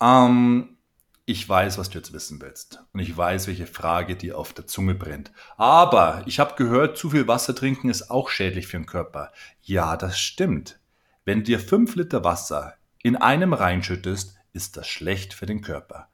Ähm, 0.00 0.76
ich 1.24 1.48
weiß, 1.48 1.78
was 1.78 1.90
du 1.90 1.98
jetzt 1.98 2.12
wissen 2.12 2.40
willst. 2.40 2.84
Und 2.92 3.00
ich 3.00 3.16
weiß, 3.16 3.46
welche 3.46 3.66
Frage 3.66 4.16
dir 4.16 4.38
auf 4.38 4.52
der 4.52 4.66
Zunge 4.66 4.94
brennt. 4.94 5.32
Aber 5.56 6.22
ich 6.26 6.40
habe 6.40 6.56
gehört, 6.56 6.98
zu 6.98 7.10
viel 7.10 7.28
Wasser 7.28 7.54
trinken 7.54 7.88
ist 7.88 8.10
auch 8.10 8.28
schädlich 8.28 8.66
für 8.66 8.78
den 8.78 8.86
Körper. 8.86 9.32
Ja, 9.62 9.96
das 9.96 10.18
stimmt. 10.18 10.80
Wenn 11.24 11.44
dir 11.44 11.60
5 11.60 11.94
Liter 11.94 12.24
Wasser 12.24 12.74
in 13.02 13.16
einem 13.16 13.52
reinschüttest, 13.52 14.36
ist 14.52 14.76
das 14.76 14.88
schlecht 14.88 15.34
für 15.34 15.46
den 15.46 15.62
Körper. 15.62 16.08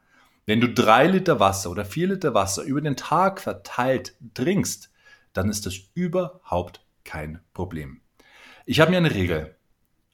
Wenn 0.47 0.61
du 0.61 0.73
drei 0.73 1.07
Liter 1.07 1.41
Wasser 1.41 1.71
oder 1.71 1.85
vier 1.85 2.09
Liter 2.09 2.33
Wasser 2.35 2.63
über 2.63 2.81
den 2.81 2.97
Tag 2.97 3.41
verteilt 3.41 4.15
trinkst, 4.35 4.91
dann 5.33 5.51
ist 5.51 5.67
das 5.67 5.75
überhaupt 5.95 6.85
kein 7.05 7.41
Problem. 7.53 8.01
Ich 8.65 8.81
habe 8.81 8.91
mir 8.91 8.99
eine 8.99 9.15
Regel 9.15 9.58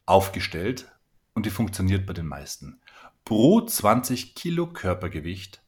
aufgestellt 0.06 0.92
und 1.34 1.46
die 1.46 1.50
funktioniert 1.50 2.06
bei 2.06 2.12
den 2.12 2.26
meisten. 2.26 2.80
Pro 3.24 3.60
20 3.60 4.34
Kilo 4.34 4.66
Körpergewicht 4.66 5.62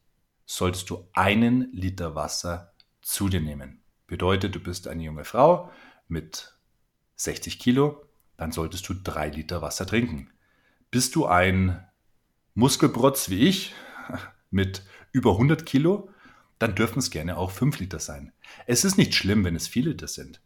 solltest 0.45 0.91
du 0.91 1.09
einen 1.13 1.73
Liter 1.73 2.15
Wasser 2.15 2.73
zu 3.03 3.29
dir 3.29 3.41
nehmen. 3.41 3.81
Bedeutet, 4.07 4.55
du 4.55 4.61
bist 4.61 4.89
eine 4.89 5.03
junge 5.03 5.25
Frau 5.25 5.71
mit 6.09 6.55
60 7.17 7.59
Kilo, 7.59 8.05
dann 8.37 8.53
solltest 8.53 8.89
du 8.89 8.95
drei 8.95 9.29
Liter 9.29 9.63
Wasser 9.63 9.87
trinken. 9.87 10.31
Bist 10.91 11.17
du 11.17 11.27
ein 11.27 11.85
Muskelprotz 12.55 13.31
wie 13.31 13.49
ich, 13.49 13.75
mit 14.51 14.83
über 15.13 15.33
100 15.33 15.67
Kilo, 15.67 16.11
dann 16.59 16.75
dürfen 16.75 17.01
es 17.01 17.11
gerne 17.11 17.37
auch 17.37 17.51
5 17.51 17.81
Liter 17.81 17.99
sein. 17.99 18.33
Es 18.67 18.85
ist 18.85 18.97
nicht 18.97 19.15
schlimm, 19.15 19.45
wenn 19.45 19.57
es 19.57 19.69
4 19.69 19.85
Liter 19.85 20.09
sind. 20.09 20.41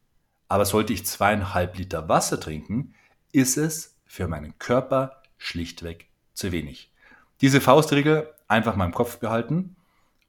Aber 0.49 0.65
sollte 0.65 0.93
ich 0.93 1.07
zweieinhalb 1.07 1.77
Liter 1.77 2.09
Wasser 2.09 2.41
trinken, 2.41 2.95
ist 3.33 3.57
es 3.57 3.97
für 4.07 4.29
meinen 4.29 4.59
Körper 4.59 5.23
schlichtweg 5.39 6.09
zu 6.35 6.53
wenig. 6.53 6.93
Diese 7.41 7.61
Faustregel 7.61 8.33
einfach 8.49 8.77
mal 8.77 8.87
im 8.87 8.95
Kopf 8.95 9.19
behalten 9.19 9.77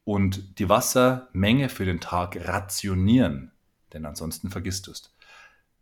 und 0.04 0.58
die 0.58 0.68
Wassermenge 0.68 1.68
für 1.68 1.84
den 1.84 2.00
Tag 2.00 2.36
rationieren, 2.36 3.52
denn 3.92 4.06
ansonsten 4.06 4.50
vergisst 4.50 4.86
du 4.86 4.92
es. 4.92 5.14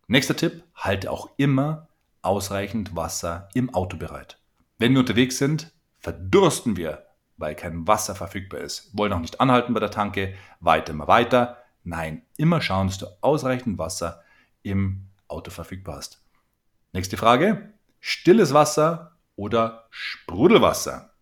Nächster 0.08 0.36
Tipp, 0.36 0.64
halte 0.74 1.10
auch 1.10 1.30
immer 1.36 1.88
ausreichend 2.22 2.96
Wasser 2.96 3.48
im 3.54 3.72
Auto 3.72 3.96
bereit. 3.96 4.38
Wenn 4.78 4.92
wir 4.92 5.00
unterwegs 5.00 5.38
sind, 5.38 5.72
verdursten 5.98 6.76
wir 6.76 7.06
weil 7.40 7.54
kein 7.54 7.88
Wasser 7.88 8.14
verfügbar 8.14 8.60
ist. 8.60 8.96
Wollen 8.96 9.12
auch 9.14 9.20
nicht 9.20 9.40
anhalten 9.40 9.72
bei 9.72 9.80
der 9.80 9.90
Tanke, 9.90 10.34
weiter 10.60 10.92
immer 10.92 11.08
weiter. 11.08 11.56
Nein, 11.82 12.22
immer 12.36 12.60
schauen, 12.60 12.88
dass 12.88 12.98
du 12.98 13.06
ausreichend 13.22 13.78
Wasser 13.78 14.22
im 14.62 15.06
Auto 15.26 15.50
verfügbar 15.50 15.96
hast. 15.96 16.19
Nächste 16.92 17.16
Frage. 17.16 17.72
Stilles 18.00 18.54
Wasser 18.54 19.16
oder 19.36 19.86
Sprudelwasser? 19.90 21.12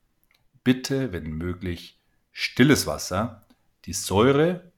Bitte, 0.65 1.13
wenn 1.13 1.33
möglich, 1.33 2.01
stilles 2.33 2.87
Wasser. 2.87 3.47
Die 3.85 3.93
Säure 3.93 4.73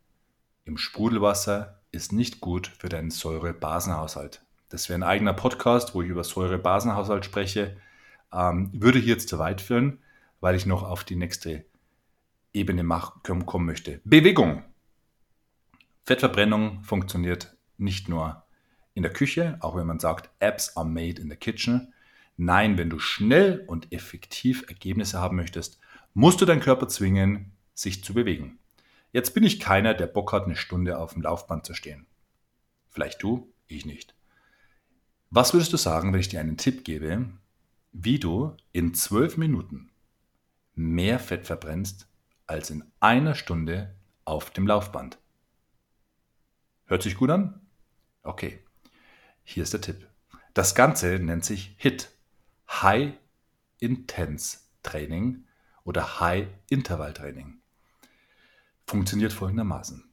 im 0.65 0.79
Sprudelwasser 0.79 1.81
ist 1.93 2.13
nicht 2.13 2.41
gut 2.41 2.69
für 2.79 2.89
deinen 2.89 3.11
Säurebasenhaushalt. 3.11 4.43
Das 4.69 4.89
wäre 4.89 4.99
ein 4.99 5.03
eigener 5.03 5.35
Podcast, 5.35 5.95
wo 5.95 6.03
ich 6.03 6.09
über 6.09 6.25
Säurebasenhaushalt 6.25 7.25
spreche. 7.25 7.77
Ähm, 8.33 8.71
würde 8.73 8.99
hier 8.99 9.15
jetzt 9.15 9.29
zu 9.29 9.39
weit 9.39 9.61
führen 9.61 9.99
weil 10.41 10.55
ich 10.55 10.67
noch 10.67 10.83
auf 10.83 11.05
die 11.05 11.17
nächste 11.17 11.65
Ebene 12.53 12.85
kommen 13.23 13.67
möchte. 13.67 14.01
Bewegung. 14.05 14.65
Fettverbrennung 16.05 16.83
funktioniert 16.83 17.57
nicht 17.77 18.09
nur 18.09 18.45
in 19.01 19.03
der 19.03 19.15
Küche, 19.15 19.57
auch 19.61 19.77
wenn 19.77 19.87
man 19.87 19.99
sagt, 19.99 20.29
Apps 20.41 20.77
are 20.77 20.87
made 20.87 21.19
in 21.19 21.31
the 21.31 21.37
kitchen. 21.37 21.95
Nein, 22.37 22.77
wenn 22.77 22.91
du 22.91 22.99
schnell 22.99 23.65
und 23.67 23.91
effektiv 23.93 24.65
Ergebnisse 24.69 25.19
haben 25.19 25.37
möchtest, 25.37 25.81
musst 26.13 26.43
du 26.43 26.45
deinen 26.45 26.61
Körper 26.61 26.87
zwingen, 26.87 27.53
sich 27.73 28.05
zu 28.05 28.13
bewegen. 28.13 28.59
Jetzt 29.11 29.33
bin 29.33 29.43
ich 29.43 29.59
keiner, 29.59 29.95
der 29.95 30.07
Bock 30.07 30.35
hat, 30.35 30.45
eine 30.45 30.55
Stunde 30.55 30.99
auf 30.99 31.15
dem 31.15 31.23
Laufband 31.23 31.65
zu 31.65 31.73
stehen. 31.73 32.07
Vielleicht 32.91 33.23
du, 33.23 33.51
ich 33.69 33.87
nicht. 33.87 34.15
Was 35.31 35.55
würdest 35.55 35.73
du 35.73 35.79
sagen, 35.79 36.13
wenn 36.13 36.21
ich 36.21 36.29
dir 36.29 36.41
einen 36.41 36.59
Tipp 36.59 36.85
gebe, 36.85 37.25
wie 37.93 38.19
du 38.19 38.55
in 38.73 38.93
zwölf 38.93 39.39
Minuten 39.39 39.91
mehr 40.75 41.19
Fett 41.19 41.47
verbrennst 41.47 42.07
als 42.47 42.69
in 42.69 42.85
einer 43.01 43.35
Stunde 43.35 43.95
auf 44.27 44.51
dem 44.51 44.67
Laufband. 44.67 45.17
Hört 46.85 47.03
sich 47.03 47.17
gut 47.17 47.31
an? 47.31 47.61
Okay, 48.23 48.63
hier 49.51 49.63
ist 49.63 49.73
der 49.73 49.81
Tipp. 49.81 50.09
Das 50.55 50.75
Ganze 50.75 51.19
nennt 51.19 51.45
sich 51.45 51.75
HIT, 51.79 52.11
High 52.69 53.15
Intense 53.79 54.59
Training 54.83 55.47
oder 55.85 56.21
High 56.21 56.49
Interval 56.69 57.13
Training. 57.15 57.61
Funktioniert 58.87 59.33
folgendermaßen. 59.33 60.05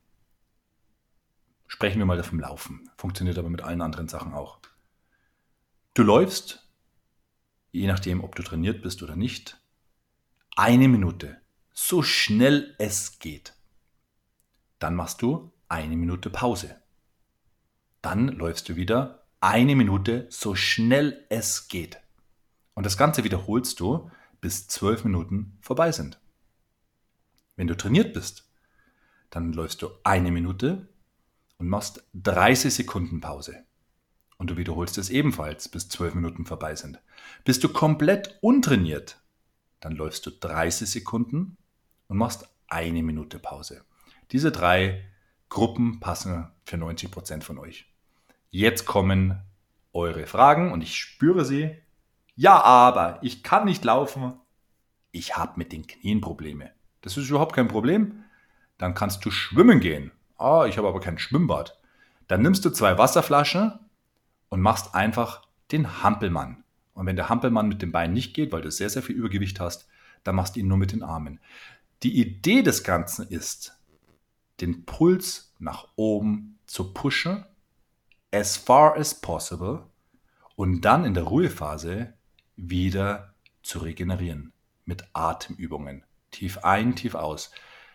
Sprechen 1.67 1.99
wir 1.99 2.05
mal 2.05 2.23
vom 2.23 2.39
Laufen. 2.39 2.89
Funktioniert 2.97 3.37
aber 3.37 3.49
mit 3.49 3.61
allen 3.61 3.81
anderen 3.81 4.07
Sachen 4.07 4.33
auch. 4.33 4.59
Du 5.93 6.03
läufst, 6.03 6.67
je 7.71 7.87
nachdem, 7.87 8.23
ob 8.23 8.35
du 8.35 8.43
trainiert 8.43 8.81
bist 8.81 9.03
oder 9.03 9.15
nicht, 9.15 9.59
eine 10.55 10.87
Minute, 10.87 11.41
so 11.73 12.01
schnell 12.01 12.75
es 12.79 13.19
geht. 13.19 13.53
Dann 14.79 14.95
machst 14.95 15.21
du 15.21 15.51
eine 15.67 15.97
Minute 15.97 16.29
Pause. 16.29 16.81
dann 18.01 18.29
läufst 18.29 18.69
du 18.69 18.75
wieder 18.75 19.26
eine 19.39 19.75
Minute 19.75 20.27
so 20.29 20.55
schnell 20.55 21.25
es 21.29 21.67
geht. 21.67 21.99
Und 22.73 22.85
das 22.85 22.97
Ganze 22.97 23.23
wiederholst 23.23 23.79
du, 23.79 24.09
bis 24.41 24.67
zwölf 24.67 25.03
Minuten 25.03 25.57
vorbei 25.61 25.91
sind. 25.91 26.19
Wenn 27.55 27.67
du 27.67 27.75
trainiert 27.75 28.13
bist, 28.13 28.47
dann 29.29 29.53
läufst 29.53 29.81
du 29.81 29.89
eine 30.03 30.31
Minute 30.31 30.87
und 31.57 31.67
machst 31.67 32.03
30 32.13 32.73
Sekunden 32.73 33.19
Pause. 33.19 33.63
Und 34.37 34.51
du 34.51 34.57
wiederholst 34.57 34.97
es 34.97 35.09
ebenfalls, 35.09 35.67
bis 35.67 35.89
zwölf 35.89 36.13
Minuten 36.13 36.45
vorbei 36.45 36.75
sind. 36.75 36.99
Bist 37.43 37.63
du 37.63 37.69
komplett 37.69 38.37
untrainiert, 38.41 39.19
dann 39.79 39.93
läufst 39.93 40.25
du 40.25 40.31
30 40.31 40.89
Sekunden 40.89 41.57
und 42.07 42.17
machst 42.17 42.47
eine 42.67 43.01
Minute 43.01 43.39
Pause. 43.39 43.83
Diese 44.31 44.51
drei 44.51 45.03
Gruppen 45.49 45.99
passen 45.99 46.47
für 46.65 46.77
90 46.77 47.09
Prozent 47.09 47.43
von 47.43 47.57
euch. 47.57 47.85
Jetzt 48.57 48.87
kommen 48.87 49.39
eure 49.93 50.25
Fragen 50.25 50.71
und 50.71 50.81
ich 50.81 50.97
spüre 50.97 51.45
sie. 51.45 51.77
Ja, 52.33 52.59
aber 52.59 53.19
ich 53.21 53.43
kann 53.43 53.65
nicht 53.65 53.85
laufen. 53.85 54.33
Ich 55.11 55.37
habe 55.37 55.53
mit 55.57 55.71
den 55.71 55.85
Knien 55.85 56.21
Probleme. 56.21 56.71
Das 57.01 57.17
ist 57.17 57.29
überhaupt 57.29 57.55
kein 57.55 57.67
Problem. 57.67 58.23
Dann 58.79 58.95
kannst 58.95 59.23
du 59.23 59.29
schwimmen 59.29 59.79
gehen. 59.79 60.11
Ah, 60.39 60.65
ich 60.65 60.79
habe 60.79 60.87
aber 60.87 61.01
kein 61.01 61.19
Schwimmbad. 61.19 61.79
Dann 62.27 62.41
nimmst 62.41 62.65
du 62.65 62.71
zwei 62.71 62.97
Wasserflaschen 62.97 63.77
und 64.49 64.61
machst 64.61 64.95
einfach 64.95 65.43
den 65.71 66.01
Hampelmann. 66.01 66.63
Und 66.95 67.05
wenn 67.05 67.15
der 67.15 67.29
Hampelmann 67.29 67.67
mit 67.67 67.83
dem 67.83 67.91
Bein 67.91 68.11
nicht 68.11 68.33
geht, 68.33 68.51
weil 68.51 68.63
du 68.63 68.71
sehr, 68.71 68.89
sehr 68.89 69.03
viel 69.03 69.17
Übergewicht 69.17 69.59
hast, 69.59 69.87
dann 70.23 70.35
machst 70.35 70.55
du 70.55 70.61
ihn 70.61 70.67
nur 70.67 70.79
mit 70.79 70.93
den 70.93 71.03
Armen. 71.03 71.39
Die 72.01 72.19
Idee 72.19 72.63
des 72.63 72.83
Ganzen 72.83 73.27
ist, 73.27 73.79
den 74.61 74.83
Puls 74.83 75.53
nach 75.59 75.89
oben 75.95 76.57
zu 76.65 76.91
pushen, 76.91 77.45
as 78.31 78.57
far 78.57 78.97
as 78.97 79.19
possible, 79.19 79.83
und 80.55 80.81
dann 80.81 81.05
in 81.05 81.13
der 81.13 81.23
Ruhephase 81.23 82.13
wieder 82.55 83.35
zu 83.61 83.79
regenerieren 83.79 84.53
mit 84.85 85.07
Atemübungen. 85.13 86.03
Tief 86.31 86.59
ein, 86.59 86.95
tief 86.95 87.13
aus. 87.15 87.51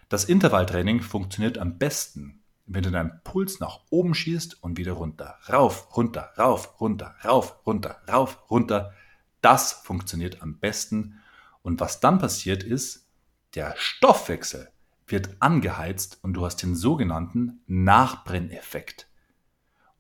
Das 0.09 0.25
Intervalltraining 0.25 1.01
funktioniert 1.01 1.59
am 1.59 1.79
besten, 1.79 2.43
wenn 2.67 2.85
du 2.85 2.91
deinen 2.91 3.21
Puls 3.25 3.59
nach 3.59 3.81
oben 3.91 4.15
schießt 4.15 4.63
und 4.63 4.79
wieder 4.79 4.93
runter. 4.93 5.39
Rauf, 5.51 5.97
runter, 5.97 6.33
rauf, 6.39 6.81
runter, 6.81 7.17
rauf, 7.25 7.59
runter, 7.67 8.01
rauf, 8.09 8.39
runter. 8.49 8.93
Das 9.41 9.73
funktioniert 9.73 10.41
am 10.41 10.59
besten. 10.59 11.21
Und 11.63 11.81
was 11.81 11.99
dann 11.99 12.19
passiert 12.19 12.63
ist, 12.63 13.09
der 13.55 13.75
Stoffwechsel 13.77 14.71
wird 15.07 15.37
angeheizt 15.41 16.21
und 16.23 16.35
du 16.35 16.45
hast 16.45 16.63
den 16.63 16.77
sogenannten 16.77 17.61
Nachbrenneffekt. 17.67 19.09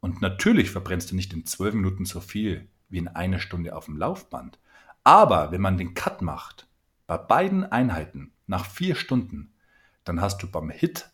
Und 0.03 0.21
natürlich 0.21 0.73
verbrennst 0.73 1.13
du 1.13 1.15
nicht 1.15 1.33
in 1.33 1.47
zwölf 1.47 1.75
Minuten 1.75 2.05
so 2.05 2.21
viel 2.21 2.69
wie 2.89 2.99
in 2.99 3.07
einer 3.07 3.39
Stunde 3.39 3.75
auf 3.77 3.85
dem 3.85 3.97
Laufband. 3.97 4.59
Aber 5.05 5.53
wenn 5.53 5.61
man 5.61 5.79
den 5.79 5.95
Cut 5.95 6.23
macht, 6.23 6.67
bei 7.07 7.17
beiden 7.17 7.65
Einheiten 7.71 8.33
nach 8.49 8.67
vier 8.67 8.97
Stunden, 8.97 9.55
dann 10.03 10.21
hast 10.21 10.43
du 10.43 10.51
beim 10.51 10.71
Hit 10.71 11.09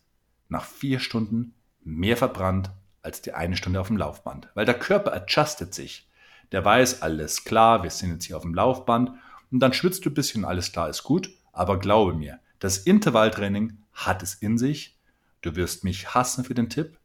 nach 0.48 0.64
vier 0.64 1.00
Stunden 1.00 1.54
mehr 1.84 2.16
verbrannt 2.16 2.70
als 3.02 3.20
die 3.20 3.34
eine 3.34 3.58
Stunde 3.58 3.78
auf 3.78 3.88
dem 3.88 3.98
Laufband. 3.98 4.48
Weil 4.54 4.64
der 4.64 4.78
Körper 4.78 5.12
adjustet 5.12 5.74
sich. 5.74 6.08
Der 6.50 6.64
weiß, 6.64 7.02
alles 7.02 7.44
klar, 7.44 7.82
wir 7.82 7.90
sind 7.90 8.12
jetzt 8.12 8.24
hier 8.24 8.38
auf 8.38 8.42
dem 8.42 8.54
Laufband 8.54 9.12
und 9.50 9.60
dann 9.60 9.74
schwitzt 9.74 10.06
du 10.06 10.10
ein 10.10 10.14
bisschen, 10.14 10.46
alles 10.46 10.72
klar 10.72 10.88
ist 10.88 11.02
gut. 11.02 11.30
Aber 11.52 11.78
glaube 11.78 12.14
mir, 12.14 12.40
das 12.58 12.78
Intervalltraining 12.78 13.76
hat 13.92 14.22
es 14.22 14.34
in 14.34 14.56
sich. 14.56 14.98
Du 15.42 15.56
wirst 15.56 15.84
mich 15.84 16.14
hassen 16.14 16.44
für 16.44 16.54
den 16.54 16.70
Tipp. 16.70 16.97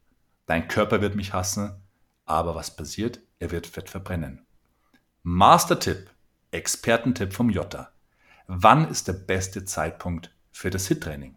Dein 0.46 0.68
Körper 0.68 1.00
wird 1.00 1.14
mich 1.14 1.32
hassen. 1.32 1.80
Aber 2.26 2.54
was 2.54 2.74
passiert? 2.74 3.20
Er 3.38 3.50
wird 3.50 3.66
Fett 3.66 3.90
verbrennen. 3.90 4.46
Master-Tipp, 5.22 6.10
Expertentipp 6.50 7.32
vom 7.32 7.50
Jota. 7.50 7.92
Wann 8.46 8.88
ist 8.88 9.08
der 9.08 9.14
beste 9.14 9.64
Zeitpunkt 9.64 10.34
für 10.52 10.70
das 10.70 10.86
HIT-Training? 10.88 11.36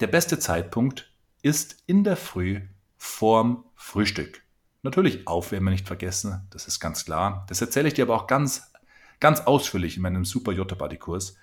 Der 0.00 0.06
beste 0.06 0.38
Zeitpunkt 0.38 1.12
ist 1.42 1.82
in 1.86 2.04
der 2.04 2.16
Früh 2.16 2.62
vorm 2.96 3.64
Frühstück. 3.74 4.42
Natürlich 4.82 5.26
Aufwärmen 5.28 5.72
nicht 5.72 5.86
vergessen, 5.86 6.46
das 6.50 6.66
ist 6.66 6.80
ganz 6.80 7.04
klar. 7.04 7.44
Das 7.48 7.60
erzähle 7.60 7.88
ich 7.88 7.94
dir 7.94 8.04
aber 8.04 8.16
auch 8.16 8.26
ganz, 8.26 8.72
ganz 9.20 9.40
ausführlich 9.40 9.96
in 9.96 10.02
meinem 10.02 10.24
Super 10.24 10.52
Jota 10.52 10.74
Body 10.74 10.96
Kurs. 10.96 11.36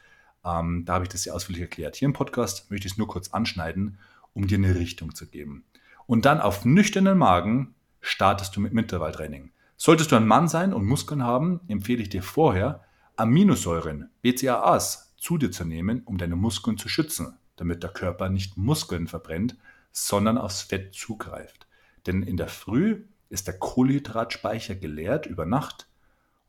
Ähm, 0.43 0.83
da 0.85 0.95
habe 0.95 1.05
ich 1.05 1.09
das 1.09 1.23
sehr 1.23 1.35
ausführlich 1.35 1.61
erklärt. 1.61 1.95
Hier 1.95 2.07
im 2.07 2.13
Podcast 2.13 2.69
möchte 2.71 2.87
ich 2.87 2.93
es 2.93 2.97
nur 2.97 3.07
kurz 3.07 3.29
anschneiden, 3.29 3.97
um 4.33 4.47
dir 4.47 4.57
eine 4.57 4.75
Richtung 4.75 5.15
zu 5.15 5.25
geben. 5.27 5.63
Und 6.09 6.25
dann 6.25 6.41
auf 6.41 6.65
nüchternen 6.65 7.19
Magen 7.19 7.75
startest 8.01 8.55
du 8.55 8.61
mit 8.61 8.73
Intervalltraining. 8.73 9.51
Solltest 9.77 10.11
du 10.11 10.15
ein 10.15 10.25
Mann 10.25 10.47
sein 10.47 10.73
und 10.73 10.83
Muskeln 10.87 11.21
haben, 11.21 11.59
empfehle 11.67 12.01
ich 12.01 12.09
dir 12.09 12.23
vorher, 12.23 12.83
Aminosäuren, 13.15 14.09
BCAAs, 14.23 15.13
zu 15.17 15.37
dir 15.37 15.51
zu 15.51 15.65
nehmen, 15.65 16.01
um 16.05 16.17
deine 16.17 16.35
Muskeln 16.35 16.79
zu 16.79 16.89
schützen, 16.89 17.37
damit 17.57 17.83
der 17.83 17.91
Körper 17.91 18.29
nicht 18.29 18.57
Muskeln 18.57 19.05
verbrennt, 19.05 19.55
sondern 19.91 20.39
aufs 20.39 20.63
Fett 20.63 20.95
zugreift. 20.95 21.67
Denn 22.07 22.23
in 22.23 22.37
der 22.37 22.47
Früh 22.47 23.03
ist 23.29 23.45
der 23.45 23.59
Kohlenhydratspeicher 23.59 24.73
geleert 24.73 25.27
über 25.27 25.45
Nacht 25.45 25.87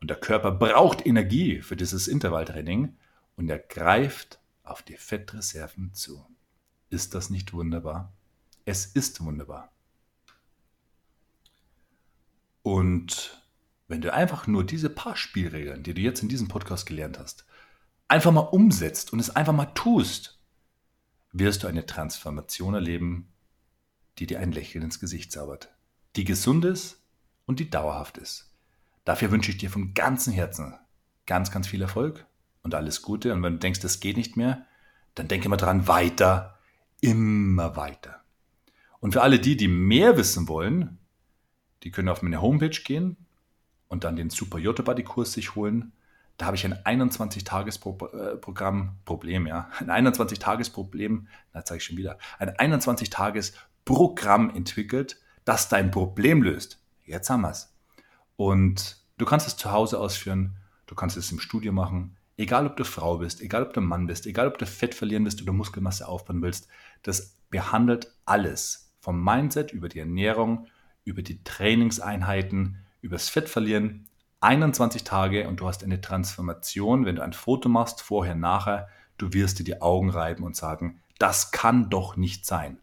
und 0.00 0.08
der 0.08 0.16
Körper 0.16 0.52
braucht 0.52 1.04
Energie 1.04 1.60
für 1.60 1.76
dieses 1.76 2.08
Intervalltraining 2.08 2.96
und 3.36 3.50
er 3.50 3.58
greift 3.58 4.40
auf 4.62 4.80
die 4.80 4.96
Fettreserven 4.96 5.92
zu. 5.92 6.24
Ist 6.88 7.14
das 7.14 7.28
nicht 7.28 7.52
wunderbar? 7.52 8.10
Es 8.70 8.86
ist 8.86 9.20
wunderbar. 9.24 9.72
Und 12.62 13.42
wenn 13.88 14.00
du 14.00 14.14
einfach 14.14 14.46
nur 14.46 14.62
diese 14.62 14.88
paar 14.88 15.16
Spielregeln, 15.16 15.82
die 15.82 15.92
du 15.92 16.00
jetzt 16.00 16.22
in 16.22 16.28
diesem 16.28 16.46
Podcast 16.46 16.86
gelernt 16.86 17.18
hast, 17.18 17.44
einfach 18.06 18.30
mal 18.30 18.42
umsetzt 18.42 19.12
und 19.12 19.18
es 19.18 19.34
einfach 19.34 19.52
mal 19.52 19.74
tust, 19.74 20.38
wirst 21.32 21.64
du 21.64 21.66
eine 21.66 21.84
Transformation 21.84 22.74
erleben, 22.74 23.32
die 24.20 24.28
dir 24.28 24.38
ein 24.38 24.52
Lächeln 24.52 24.84
ins 24.84 25.00
Gesicht 25.00 25.32
zaubert, 25.32 25.74
die 26.14 26.22
gesund 26.22 26.64
ist 26.64 27.02
und 27.46 27.58
die 27.58 27.70
dauerhaft 27.70 28.18
ist. 28.18 28.54
Dafür 29.04 29.32
wünsche 29.32 29.50
ich 29.50 29.58
dir 29.58 29.70
von 29.70 29.94
ganzem 29.94 30.32
Herzen 30.32 30.78
ganz, 31.26 31.50
ganz 31.50 31.66
viel 31.66 31.82
Erfolg 31.82 32.24
und 32.62 32.76
alles 32.76 33.02
Gute. 33.02 33.32
Und 33.32 33.42
wenn 33.42 33.54
du 33.54 33.58
denkst, 33.58 33.80
das 33.80 33.98
geht 33.98 34.16
nicht 34.16 34.36
mehr, 34.36 34.64
dann 35.16 35.26
denke 35.26 35.46
immer 35.46 35.56
dran, 35.56 35.88
weiter, 35.88 36.56
immer 37.00 37.74
weiter. 37.74 38.19
Und 39.00 39.12
für 39.12 39.22
alle 39.22 39.40
die, 39.40 39.56
die 39.56 39.68
mehr 39.68 40.16
wissen 40.16 40.48
wollen, 40.48 40.98
die 41.82 41.90
können 41.90 42.08
auf 42.08 42.22
meine 42.22 42.42
Homepage 42.42 42.68
gehen 42.68 43.16
und 43.88 44.04
dann 44.04 44.16
den 44.16 44.30
Super 44.30 44.58
Yoga 44.58 44.82
Body 44.82 45.02
Kurs 45.02 45.32
sich 45.32 45.54
holen. 45.54 45.92
Da 46.36 46.46
habe 46.46 46.56
ich 46.56 46.64
ein 46.64 46.74
21-Tages-Programm, 46.74 48.82
äh, 48.82 49.04
Problem, 49.04 49.46
ja, 49.46 49.70
ein 49.78 50.06
21-Tages-Problem, 50.06 51.28
da 51.52 51.64
zeige 51.64 51.78
ich 51.78 51.84
schon 51.84 51.96
wieder, 51.96 52.18
ein 52.38 52.50
21-Tages-Programm 52.50 54.50
entwickelt, 54.50 55.20
das 55.44 55.68
dein 55.68 55.90
Problem 55.90 56.42
löst. 56.42 56.82
Jetzt 57.04 57.30
haben 57.30 57.42
wir 57.42 57.50
es. 57.50 57.74
Und 58.36 59.02
du 59.18 59.24
kannst 59.24 59.46
es 59.46 59.56
zu 59.56 59.72
Hause 59.72 59.98
ausführen, 59.98 60.56
du 60.86 60.94
kannst 60.94 61.16
es 61.16 61.32
im 61.32 61.40
Studio 61.40 61.72
machen, 61.72 62.16
Egal 62.40 62.66
ob 62.66 62.78
du 62.78 62.84
Frau 62.84 63.18
bist, 63.18 63.42
egal 63.42 63.64
ob 63.64 63.74
du 63.74 63.82
Mann 63.82 64.06
bist, 64.06 64.24
egal 64.24 64.48
ob 64.48 64.56
du 64.56 64.64
Fett 64.64 64.94
verlieren 64.94 65.26
willst 65.26 65.42
oder 65.42 65.52
Muskelmasse 65.52 66.08
aufbauen 66.08 66.40
willst, 66.40 66.68
das 67.02 67.36
behandelt 67.50 68.14
alles. 68.24 68.89
Vom 69.00 69.22
Mindset 69.22 69.72
über 69.72 69.88
die 69.88 69.98
Ernährung, 69.98 70.66
über 71.04 71.22
die 71.22 71.42
Trainingseinheiten, 71.42 72.78
übers 73.00 73.28
Fett 73.28 73.48
verlieren. 73.48 74.06
21 74.40 75.04
Tage 75.04 75.48
und 75.48 75.60
du 75.60 75.66
hast 75.66 75.84
eine 75.84 76.00
Transformation, 76.00 77.04
wenn 77.04 77.16
du 77.16 77.22
ein 77.22 77.32
Foto 77.32 77.68
machst, 77.68 78.00
vorher, 78.00 78.34
nachher, 78.34 78.88
du 79.18 79.32
wirst 79.32 79.58
dir 79.58 79.64
die 79.64 79.82
Augen 79.82 80.10
reiben 80.10 80.44
und 80.44 80.56
sagen, 80.56 81.00
das 81.18 81.50
kann 81.50 81.90
doch 81.90 82.16
nicht 82.16 82.46
sein. 82.46 82.78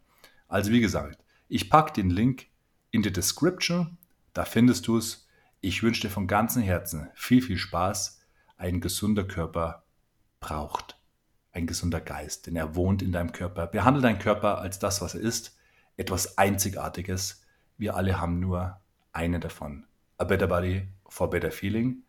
Also 0.46 0.70
wie 0.70 0.80
gesagt, 0.80 1.24
ich 1.48 1.70
packe 1.70 1.92
den 1.92 2.10
Link 2.10 2.46
in 2.90 3.02
die 3.02 3.12
Description, 3.12 3.98
da 4.32 4.44
findest 4.44 4.86
du 4.86 4.98
es. 4.98 5.26
Ich 5.60 5.82
wünsche 5.82 6.02
dir 6.02 6.10
von 6.10 6.28
ganzem 6.28 6.62
Herzen 6.62 7.08
viel, 7.14 7.42
viel 7.42 7.58
Spaß 7.58 8.20
ein 8.56 8.80
gesunder 8.80 9.24
Körper 9.24 9.84
braucht. 10.40 10.96
Ein 11.50 11.66
gesunder 11.66 12.00
Geist, 12.00 12.46
denn 12.46 12.56
er 12.56 12.76
wohnt 12.76 13.02
in 13.02 13.10
deinem 13.10 13.32
Körper. 13.32 13.66
Behandle 13.66 14.02
deinen 14.02 14.18
Körper 14.18 14.58
als 14.58 14.78
das, 14.78 15.00
was 15.00 15.14
er 15.14 15.20
ist, 15.20 15.57
etwas 15.98 16.38
Einzigartiges. 16.38 17.42
Wir 17.76 17.94
alle 17.96 18.18
haben 18.18 18.40
nur 18.40 18.80
eine 19.12 19.38
davon. 19.40 19.84
A 20.16 20.24
better 20.24 20.46
body 20.46 20.88
for 21.08 21.28
better 21.28 21.50
feeling. 21.50 22.04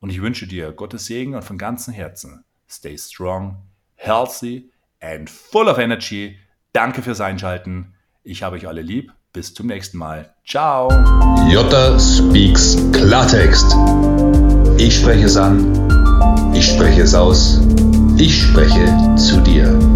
Und 0.00 0.10
ich 0.10 0.22
wünsche 0.22 0.46
dir 0.46 0.72
Gottes 0.72 1.06
Segen 1.06 1.34
und 1.34 1.44
von 1.44 1.58
ganzem 1.58 1.92
Herzen. 1.92 2.44
Stay 2.68 2.96
strong, 2.96 3.62
healthy 3.96 4.70
and 5.00 5.28
full 5.28 5.68
of 5.68 5.78
energy. 5.78 6.38
Danke 6.72 7.02
fürs 7.02 7.20
Einschalten. 7.20 7.94
Ich 8.22 8.42
habe 8.42 8.56
euch 8.56 8.66
alle 8.66 8.82
lieb. 8.82 9.12
Bis 9.32 9.52
zum 9.52 9.66
nächsten 9.66 9.98
Mal. 9.98 10.34
Ciao. 10.46 10.88
Jota 11.50 11.98
Speaks 11.98 12.76
Klartext. 12.92 13.76
Ich 14.78 14.96
spreche 14.96 15.26
es 15.26 15.36
an, 15.36 16.52
ich 16.54 16.66
spreche 16.66 17.02
es 17.02 17.14
aus, 17.14 17.60
ich 18.16 18.42
spreche 18.42 19.14
zu 19.16 19.40
dir. 19.40 19.93